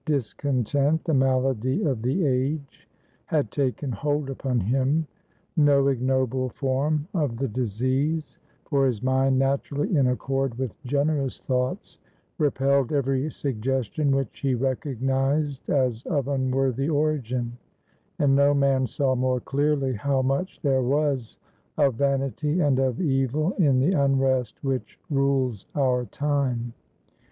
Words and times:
Discontent, 0.05 1.03
the 1.03 1.13
malady 1.13 1.83
of 1.83 2.01
the 2.01 2.25
age, 2.25 2.89
had 3.27 3.51
taken 3.51 3.91
hold 3.91 4.31
upon 4.31 4.59
him. 4.59 5.05
No 5.55 5.89
ignoble 5.89 6.49
form 6.49 7.07
of 7.13 7.37
the 7.37 7.47
disease; 7.47 8.39
for 8.65 8.87
his 8.87 9.03
mind, 9.03 9.37
naturally 9.37 9.95
in 9.95 10.07
accord 10.07 10.57
with 10.57 10.73
generous 10.85 11.39
thoughts, 11.39 11.99
repelled 12.39 12.91
every 12.91 13.29
suggestion 13.29 14.15
which 14.15 14.39
he 14.39 14.55
recognised 14.55 15.69
as 15.69 16.03
of 16.07 16.27
unworthy 16.27 16.89
origin, 16.89 17.55
and 18.17 18.35
no 18.35 18.55
man 18.55 18.87
saw 18.87 19.13
more 19.13 19.39
clearly 19.39 19.93
how 19.93 20.23
much 20.23 20.59
there 20.63 20.81
was 20.81 21.37
of 21.77 21.93
vanity 21.93 22.59
and 22.59 22.79
of 22.79 22.99
evil 22.99 23.51
in 23.59 23.79
the 23.79 23.91
unrest 23.93 24.63
which 24.63 24.99
rules 25.11 25.67
our 25.75 26.05
time. 26.05 26.73